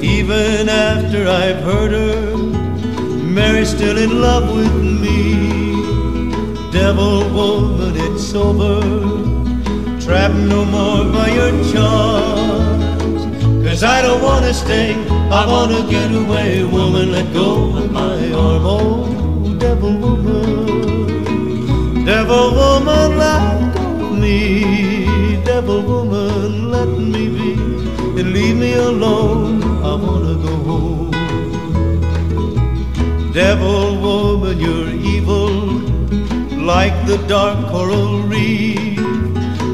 Even 0.02 0.68
after 0.68 1.26
I've 1.28 1.62
hurt 1.64 1.92
her, 1.92 2.53
Mary's 3.35 3.70
still 3.70 3.99
in 3.99 4.20
love 4.20 4.55
with 4.55 4.72
me. 5.03 5.35
Devil 6.70 7.28
woman, 7.30 7.97
it's 7.97 8.32
over. 8.32 8.80
Trapped 10.01 10.37
no 10.37 10.64
more 10.64 11.05
by 11.12 11.30
your 11.30 11.51
charms. 11.72 13.24
Cause 13.66 13.82
I 13.82 14.03
don't 14.03 14.22
wanna 14.22 14.55
stay, 14.55 14.95
I 15.41 15.45
wanna 15.49 15.82
get 15.91 16.14
away. 16.14 16.62
Woman, 16.62 17.11
let 17.11 17.32
go 17.35 17.76
of 17.76 17.91
my 17.91 18.30
arm. 18.32 18.64
Oh, 18.64 19.57
devil 19.59 19.99
woman, 19.99 22.05
devil 22.05 22.55
woman, 22.55 23.18
let 23.18 23.74
go 23.74 24.11
me. 24.11 25.43
Devil 25.45 25.82
woman, 25.82 26.70
let 26.70 26.89
me 26.89 27.28
be 27.37 27.55
and 28.20 28.32
leave 28.32 28.57
me 28.57 28.74
alone. 28.74 29.43
Devil 33.35 33.97
woman, 33.97 34.61
you're 34.61 34.91
evil, 34.91 35.49
like 36.55 36.95
the 37.05 37.16
dark 37.26 37.59
coral 37.66 38.20
reef, 38.20 38.97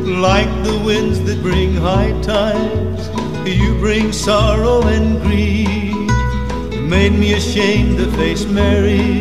like 0.06 0.48
the 0.64 0.80
winds 0.82 1.22
that 1.24 1.42
bring 1.42 1.74
high 1.74 2.18
tides. 2.22 3.10
You 3.46 3.74
bring 3.74 4.12
sorrow 4.12 4.80
and 4.84 5.20
grief. 5.20 5.94
Made 6.88 7.12
me 7.12 7.34
ashamed 7.34 7.98
to 7.98 8.10
face 8.12 8.46
Mary. 8.46 9.20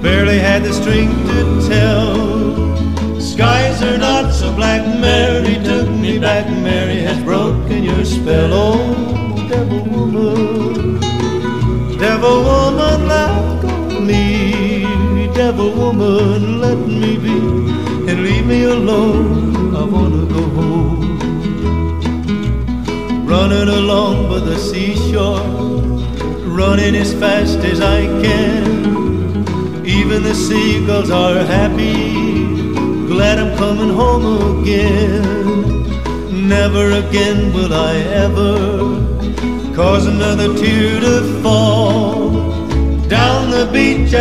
Barely 0.00 0.38
had 0.38 0.62
the 0.62 0.72
strength 0.72 1.26
to 1.26 1.68
tell. 1.68 3.20
Skies 3.20 3.82
are 3.82 3.98
not 3.98 4.32
so 4.32 4.54
black. 4.54 4.86
Mary 5.00 5.54
took 5.64 5.88
me 5.88 6.20
back. 6.20 6.48
Mary 6.48 7.00
has 7.00 7.20
broken 7.24 7.82
your 7.82 8.04
spell. 8.04 8.52
Oh, 8.52 9.48
devil 9.48 9.82
woman. 9.82 11.00
Devil 11.98 12.44
woman, 12.44 13.10
of 13.10 13.31
Devil 15.44 15.72
woman, 15.72 16.60
let 16.60 16.78
me 16.78 17.16
be 17.18 17.36
and 18.08 18.22
leave 18.22 18.46
me 18.46 18.62
alone. 18.62 19.74
I 19.74 19.82
wanna 19.94 20.24
go 20.36 20.42
home. 20.58 21.18
Running 23.26 23.68
along 23.80 24.28
by 24.30 24.38
the 24.38 24.56
seashore, 24.56 25.42
running 26.60 26.94
as 26.94 27.12
fast 27.14 27.58
as 27.72 27.80
I 27.80 28.00
can. 28.24 28.64
Even 29.84 30.22
the 30.22 30.36
seagulls 30.46 31.10
are 31.10 31.42
happy, 31.56 32.46
glad 33.12 33.40
I'm 33.40 33.52
coming 33.58 33.92
home 34.02 34.26
again. 34.60 35.24
Never 36.56 36.84
again 37.02 37.52
will 37.52 37.74
I 37.74 37.94
ever 38.26 38.54
cause 39.74 40.06
another 40.06 40.48
tear 40.56 41.00
to 41.00 41.42
fall. 41.42 42.21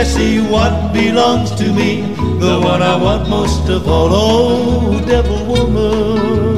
I 0.01 0.03
see 0.03 0.39
what 0.39 0.93
belongs 0.93 1.51
to 1.51 1.71
me, 1.71 2.01
the 2.39 2.59
one 2.59 2.81
I 2.81 2.95
want 2.95 3.29
most 3.29 3.69
of 3.69 3.87
all. 3.87 4.09
Oh, 4.09 4.99
devil 5.05 5.45
woman, 5.45 6.57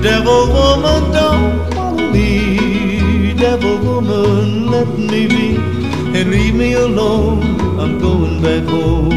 devil 0.00 0.46
woman, 0.46 1.12
don't 1.12 1.74
follow 1.74 2.10
me. 2.10 3.34
Devil 3.34 3.76
woman, 3.80 4.70
let 4.70 4.88
me 4.96 5.26
be 5.26 5.56
and 6.16 6.30
leave 6.30 6.54
me 6.54 6.72
alone. 6.72 7.42
I'm 7.78 7.98
going 7.98 8.40
back 8.40 8.66
home. 8.68 9.10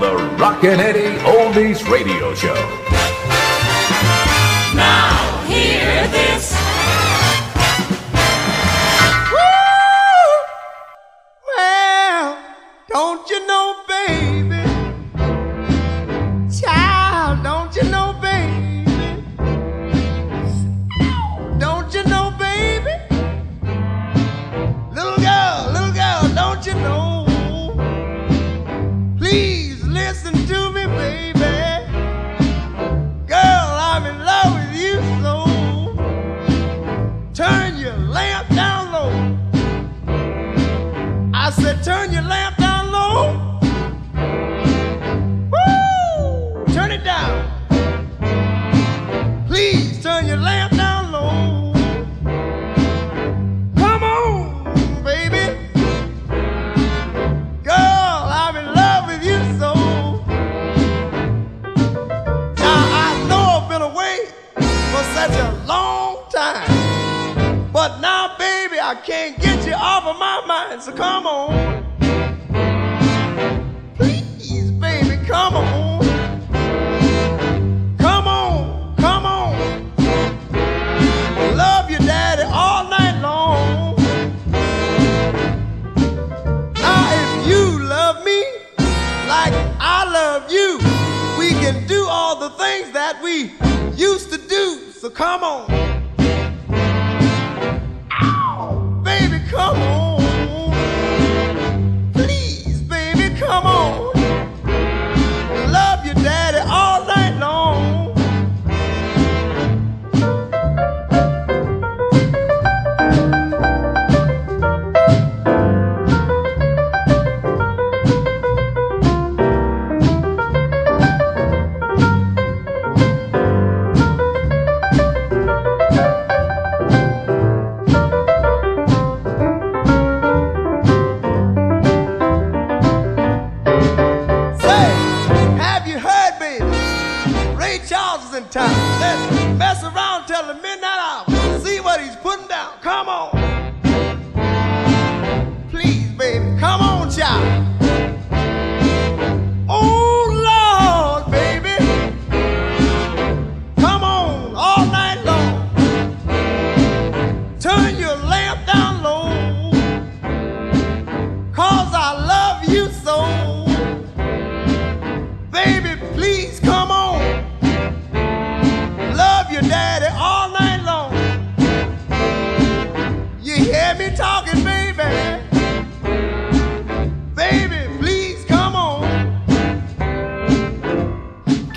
The 0.00 0.16
Rockin' 0.36 0.80
Eddie 0.80 1.16
Oldies 1.22 1.88
Radio 1.88 2.34
Show. 2.34 2.87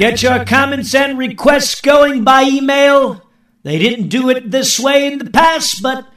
Get 0.01 0.23
your 0.23 0.43
comments 0.45 0.95
and 0.95 1.15
requests 1.15 1.79
going 1.79 2.23
by 2.23 2.41
email. 2.41 3.21
They 3.61 3.77
didn't 3.77 4.07
do 4.07 4.31
it 4.31 4.49
this 4.49 4.79
way 4.79 5.05
in 5.05 5.19
the 5.19 5.29
past, 5.29 5.83
but 5.83 6.07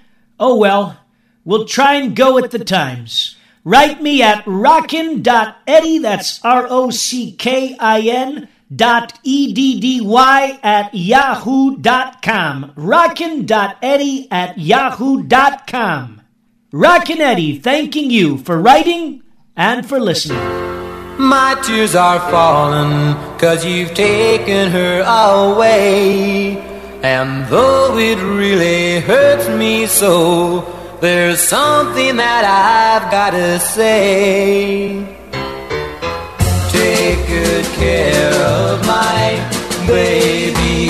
oh 0.41 0.57
well. 0.57 0.99
We'll 1.45 1.66
try 1.66 1.97
and 1.97 2.16
go 2.16 2.32
with 2.35 2.51
the 2.51 2.64
times. 2.64 3.37
Write 3.62 4.01
me 4.01 4.22
at 4.22 4.43
rockin.eddie, 4.47 5.99
that's 5.99 6.43
R 6.43 6.66
O 6.70 6.89
C 6.89 7.32
K 7.32 7.76
I 7.78 8.01
N 8.01 8.49
dot 8.74 9.18
E 9.22 9.53
D 9.53 9.78
D 9.78 10.01
Y 10.01 10.59
at 10.62 10.95
yahoo.com. 10.95 12.72
Rockin.eddie 12.76 14.28
at 14.30 14.57
yahoo.com. 14.59 16.22
Rockin' 16.72 17.20
Eddie 17.20 17.59
thanking 17.59 18.11
you 18.11 18.39
for 18.39 18.59
writing 18.59 19.22
and 19.55 19.87
for 19.87 20.01
listening. 20.01 20.84
My 21.19 21.55
tears 21.62 21.95
are 21.95 22.19
falling 22.29 23.15
cause 23.39 23.65
you've 23.65 23.95
taken 23.95 24.71
her 24.71 25.03
away. 25.03 26.59
And 27.03 27.47
though 27.47 27.97
it 27.99 28.19
really 28.19 29.01
hurts 29.01 29.49
me 29.49 29.87
so, 29.87 30.62
there's 31.01 31.41
something 31.41 32.17
that 32.17 32.45
I've 32.45 33.11
gotta 33.12 33.61
say. 33.61 35.07
Take 36.71 37.27
good 37.29 37.65
care 37.77 38.33
of 38.43 38.85
my 38.85 39.39
baby. 39.87 40.89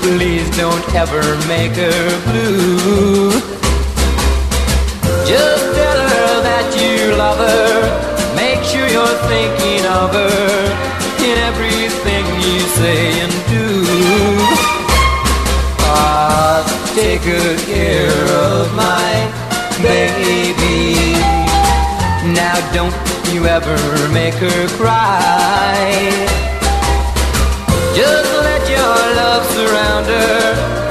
Please 0.00 0.48
don't 0.56 0.94
ever 0.94 1.22
make 1.46 1.72
her 1.72 2.22
blue. 2.24 3.30
Just 5.26 5.64
tell 5.74 6.00
her 6.12 6.42
that 6.42 6.66
you 6.80 7.16
love 7.16 7.38
her. 7.38 7.71
You're 9.02 9.18
thinking 9.26 9.84
of 9.84 10.14
her 10.14 10.62
in 11.26 11.36
everything 11.50 12.24
you 12.38 12.60
say 12.78 13.18
and 13.24 13.34
do. 13.50 13.66
Ah, 15.90 16.62
take 16.94 17.22
good 17.24 17.58
care 17.66 18.22
of 18.46 18.72
my 18.78 19.10
baby. 19.82 21.18
Now 22.30 22.54
don't 22.70 22.94
you 23.34 23.44
ever 23.46 23.74
make 24.14 24.34
her 24.34 24.68
cry. 24.78 25.82
Just 27.98 28.30
let 28.46 28.62
your 28.70 28.98
love 29.18 29.44
surround 29.50 30.06
her. 30.06 30.38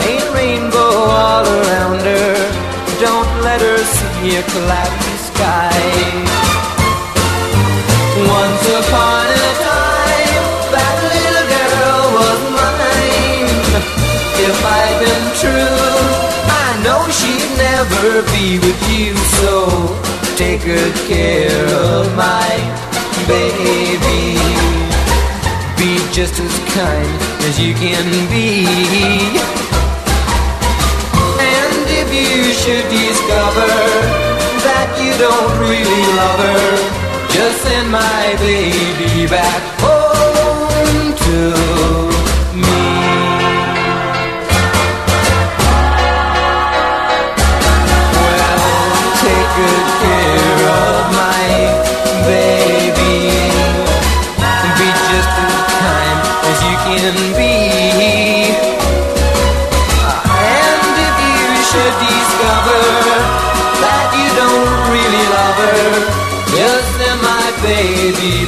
Ain't 0.04 0.28
rainbow 0.36 0.96
all 1.16 1.46
around 1.48 2.02
her. 2.02 2.36
Don't 3.00 3.32
let 3.48 3.62
her 3.62 3.80
see 3.96 4.36
a 4.36 4.44
cloudy 4.52 5.16
sky. 5.32 6.41
Once 8.28 8.66
upon 8.70 9.26
a 9.34 9.50
time, 9.66 10.46
that 10.70 10.98
little 11.10 11.48
girl 11.58 12.02
was 12.22 12.42
mine. 12.54 13.50
If 14.38 14.58
I'd 14.62 14.98
been 15.02 15.28
true, 15.42 15.90
I 16.46 16.78
know 16.86 17.02
she'd 17.10 17.50
never 17.58 18.22
be 18.30 18.62
with 18.62 18.78
you. 18.94 19.18
So 19.42 19.66
take 20.38 20.62
good 20.62 20.94
care 21.10 21.66
of 21.66 22.14
my 22.16 22.46
baby. 23.26 24.38
Be 25.82 25.98
just 26.14 26.38
as 26.40 26.54
kind 26.78 27.10
as 27.50 27.60
you 27.60 27.74
can 27.74 28.06
be. 28.30 28.70
And 31.42 31.86
if 31.90 32.14
you 32.14 32.54
should 32.54 32.86
discover 32.86 33.66
that 34.62 34.94
you 35.02 35.10
don't 35.18 35.58
really 35.58 36.06
love 36.14 36.40
her, 36.46 37.01
just 37.34 37.62
send 37.64 37.90
my 37.90 38.36
baby 38.40 39.28
back 39.28 39.81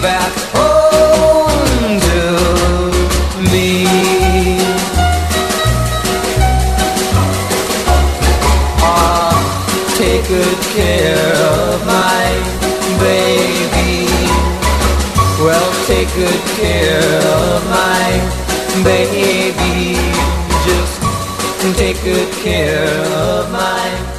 back 0.02 0.34
home 0.56 2.00
to 2.00 2.22
me. 3.52 3.86
Ah, 8.82 9.36
take 9.98 10.28
good 10.28 10.62
care 10.78 11.36
of 11.52 11.86
my 11.86 12.28
baby. 13.00 14.08
Well, 15.44 15.70
take 15.88 16.10
good 16.16 16.44
care 16.62 17.20
of 17.42 17.60
my 17.70 18.10
baby. 18.84 19.96
Just 20.68 20.96
take 21.78 22.02
good 22.04 22.32
care 22.44 22.88
of 23.14 23.52
my. 23.52 24.13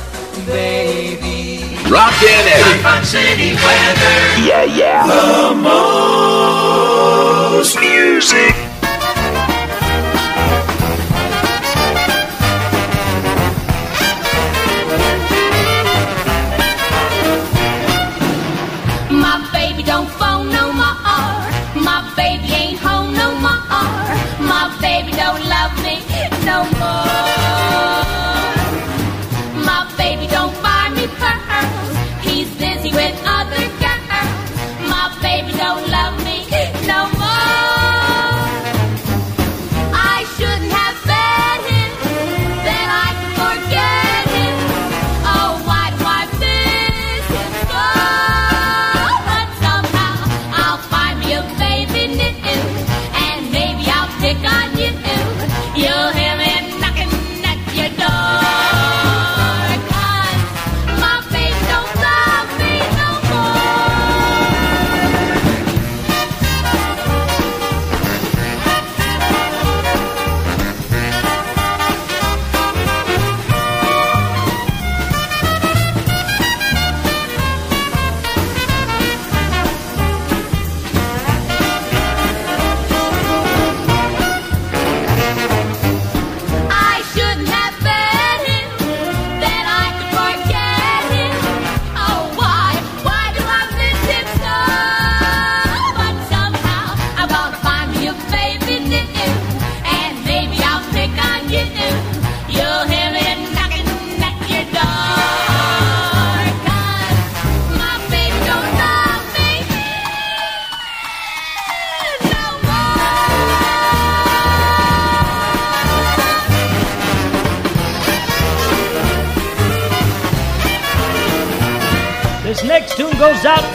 Rockin' 1.94 2.26
Eddie. 2.26 2.82
Fun 2.82 3.04
City 3.04 3.54
weather. 3.54 4.42
Yeah, 4.42 4.64
yeah. 4.64 5.06
The 5.06 5.54
most 5.54 7.78
music. 7.78 8.73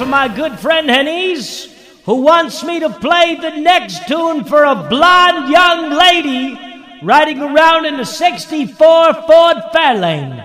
my 0.10 0.28
good 0.28 0.60
friend 0.60 0.89
Hennies, 0.89 1.72
who 2.05 2.16
wants 2.16 2.64
me 2.64 2.80
to 2.80 2.89
play 2.89 3.36
the 3.36 3.51
next 3.51 4.07
tune 4.07 4.43
for 4.43 4.64
a 4.64 4.88
blonde 4.89 5.51
young 5.51 5.91
lady 5.91 6.57
riding 7.03 7.41
around 7.41 7.86
in 7.86 7.99
a 7.99 8.05
64 8.05 9.14
Ford 9.14 9.57
Fairlane. 9.74 10.43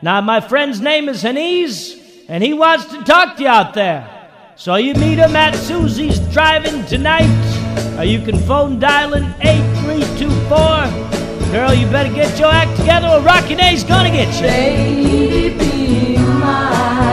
Now, 0.00 0.20
my 0.20 0.40
friend's 0.40 0.80
name 0.80 1.08
is 1.08 1.22
Hanese, 1.22 2.24
and 2.28 2.42
he 2.42 2.54
wants 2.54 2.86
to 2.86 3.04
talk 3.04 3.36
to 3.36 3.42
you 3.42 3.48
out 3.48 3.74
there. 3.74 4.08
So 4.56 4.76
you 4.76 4.94
meet 4.94 5.18
him 5.18 5.36
at 5.36 5.54
Susie's 5.54 6.18
Driving 6.32 6.84
tonight, 6.86 7.28
or 7.98 8.04
you 8.04 8.24
can 8.24 8.38
phone 8.38 8.78
dialing 8.78 9.34
8324. 9.40 11.52
Girl, 11.52 11.74
you 11.74 11.86
better 11.88 12.12
get 12.12 12.38
your 12.38 12.50
act 12.50 12.76
together, 12.78 13.08
or 13.08 13.20
Rockin' 13.20 13.60
Eddie's 13.60 13.84
gonna 13.84 14.10
get 14.10 14.34
you. 14.36 14.48
Baby, 14.48 16.18
my. 16.18 17.11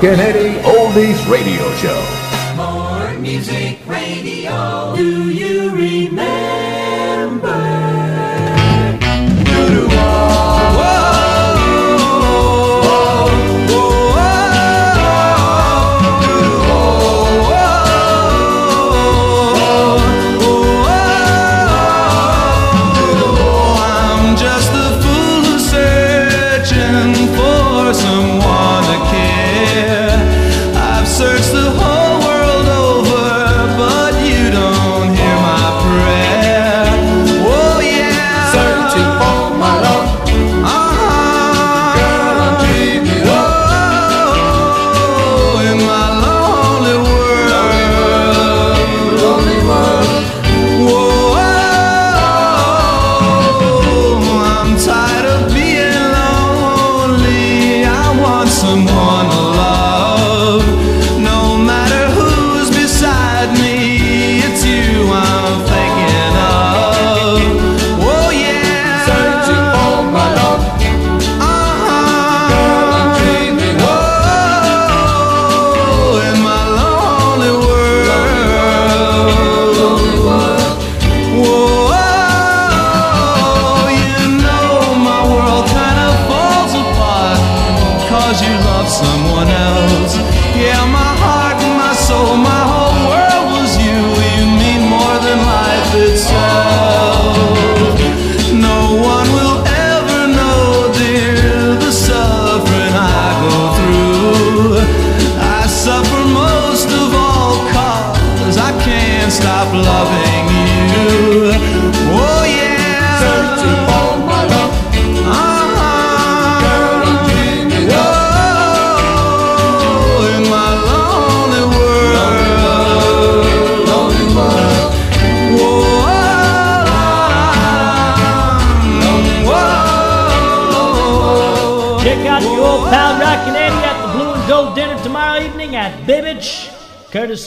Kennedy 0.00 0.56
Oldies 0.64 1.28
Radio 1.28 1.74
Show. 1.74 1.99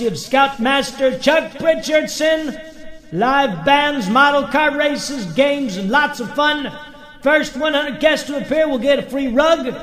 Of 0.07 0.17
Scoutmaster 0.17 1.17
Chuck 1.19 1.59
Richardson. 1.59 2.59
Live 3.11 3.63
bands, 3.63 4.09
model 4.09 4.47
car 4.47 4.77
races, 4.77 5.25
games, 5.33 5.77
and 5.77 5.89
lots 5.89 6.19
of 6.19 6.33
fun. 6.35 6.71
First 7.21 7.55
100 7.55 7.99
guests 7.99 8.27
to 8.27 8.37
appear 8.37 8.67
will 8.67 8.79
get 8.79 8.99
a 8.99 9.03
free 9.03 9.27
rug. 9.27 9.73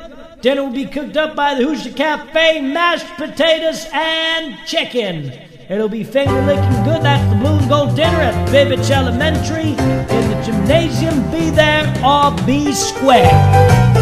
Dinner 0.42 0.62
will 0.62 0.72
be 0.72 0.86
cooked 0.86 1.16
up 1.16 1.36
by 1.36 1.54
the 1.54 1.64
Hoosier 1.64 1.92
Cafe, 1.92 2.60
mashed 2.60 3.06
potatoes 3.16 3.86
and 3.92 4.58
chicken. 4.66 5.32
It'll 5.68 5.88
be 5.88 6.02
finger 6.02 6.42
licking 6.42 6.84
good. 6.84 7.02
That's 7.02 7.28
the 7.32 7.38
Blue 7.38 7.58
and 7.58 7.68
Gold 7.68 7.94
dinner 7.94 8.20
at 8.20 8.48
Bibbich 8.48 8.90
Elementary 8.90 9.70
in 9.70 9.76
the 9.76 10.42
gymnasium. 10.44 11.30
Be 11.30 11.50
there 11.50 11.86
or 12.04 12.32
be 12.44 12.72
square. 12.72 13.99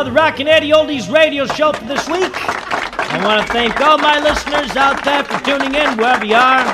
For 0.00 0.04
the 0.04 0.12
Rockin' 0.12 0.48
Eddie 0.48 0.70
Oldies 0.70 1.12
radio 1.12 1.44
show 1.44 1.74
for 1.74 1.84
this 1.84 2.08
week. 2.08 2.32
I 2.34 3.22
want 3.22 3.46
to 3.46 3.52
thank 3.52 3.78
all 3.82 3.98
my 3.98 4.18
listeners 4.18 4.74
out 4.74 5.04
there 5.04 5.22
for 5.24 5.38
tuning 5.44 5.74
in 5.74 5.98
wherever 5.98 6.24
you 6.24 6.36
are. 6.36 6.64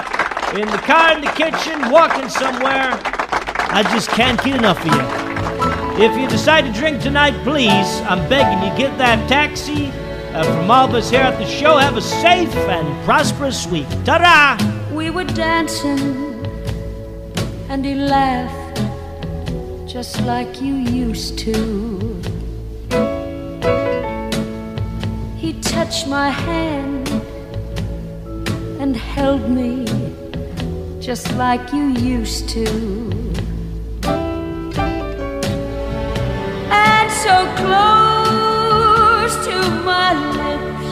In 0.55 0.69
the 0.71 0.79
car, 0.79 1.17
in 1.17 1.23
the 1.23 1.33
kitchen, 1.33 1.91
walking 1.91 2.29
somewhere. 2.29 2.93
I 3.75 3.83
just 3.91 4.11
can't 4.11 4.41
get 4.45 4.55
enough 4.55 4.79
of 4.79 4.95
you. 4.95 6.05
If 6.05 6.17
you 6.17 6.29
decide 6.29 6.67
to 6.67 6.73
drink 6.73 7.03
tonight, 7.03 7.35
please, 7.43 8.01
I'm 8.03 8.29
begging 8.29 8.63
you, 8.63 8.79
get 8.79 8.97
that 8.99 9.29
taxi. 9.29 9.89
Uh, 10.33 10.45
from 10.45 10.71
all 10.71 10.89
of 10.89 10.95
us 10.95 11.11
here 11.11 11.23
at 11.23 11.37
the 11.37 11.47
show, 11.47 11.79
have 11.79 11.97
a 11.97 12.03
safe 12.03 12.55
and 12.55 13.05
prosperous 13.05 13.67
week. 13.67 13.89
Ta-da! 14.05 14.57
We 14.95 15.11
were 15.11 15.25
dancing, 15.25 16.47
and 17.69 17.85
he 17.85 17.97
laughed 17.97 18.81
just 19.89 20.21
like 20.23 20.61
you 20.61 20.75
used 20.77 21.41
to. 21.41 22.36
Touched 25.87 26.09
my 26.09 26.31
hand 26.31 27.09
and 28.81 28.97
held 28.97 29.49
me 29.49 29.85
just 31.01 31.33
like 31.37 31.73
you 31.73 31.85
used 32.15 32.49
to. 32.49 32.67
And 36.73 37.09
so 37.25 37.37
close 37.63 39.35
to 39.47 39.57
my 39.91 40.11
lips, 40.41 40.91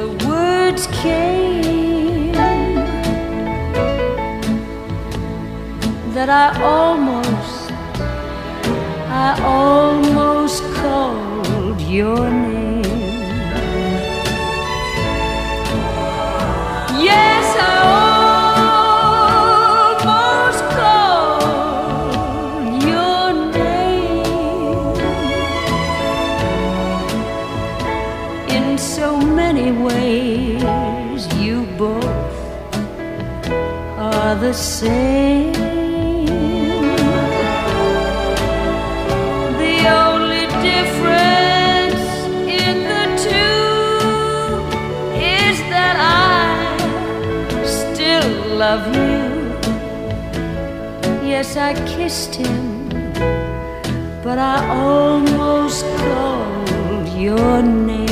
the 0.00 0.08
words 0.28 0.86
came 1.02 2.32
that 6.14 6.28
I 6.28 6.48
almost, 6.62 7.72
I 9.26 9.28
almost 9.42 10.62
called 10.76 11.80
your 11.80 12.30
name. 12.30 12.65
Same. 34.56 35.52
The 39.62 39.76
only 40.04 40.46
difference 40.70 42.06
in 42.62 42.76
the 42.92 43.04
two 43.26 43.60
is 45.20 45.58
that 45.72 45.96
I 45.98 47.64
still 47.64 48.56
love 48.56 48.86
you. 48.96 49.16
Yes, 51.28 51.56
I 51.56 51.74
kissed 51.86 52.34
him, 52.34 52.88
but 54.24 54.38
I 54.38 54.66
almost 54.70 55.84
called 55.98 57.08
your 57.10 57.62
name. 57.62 58.05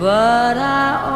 But 0.00 0.56
I 0.56 1.09